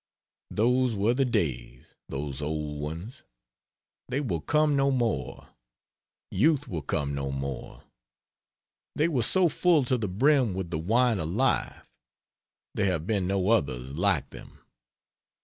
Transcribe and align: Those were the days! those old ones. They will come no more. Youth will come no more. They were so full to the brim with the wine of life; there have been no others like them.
Those 0.49 0.95
were 0.95 1.13
the 1.13 1.25
days! 1.25 1.93
those 2.09 2.41
old 2.41 2.81
ones. 2.81 3.23
They 4.09 4.19
will 4.19 4.41
come 4.41 4.75
no 4.75 4.89
more. 4.89 5.49
Youth 6.31 6.67
will 6.67 6.81
come 6.81 7.13
no 7.13 7.29
more. 7.31 7.83
They 8.95 9.07
were 9.07 9.21
so 9.21 9.47
full 9.47 9.83
to 9.83 9.99
the 9.99 10.07
brim 10.07 10.55
with 10.55 10.71
the 10.71 10.79
wine 10.79 11.19
of 11.19 11.29
life; 11.29 11.85
there 12.73 12.87
have 12.87 13.05
been 13.05 13.27
no 13.27 13.49
others 13.49 13.93
like 13.95 14.31
them. 14.31 14.61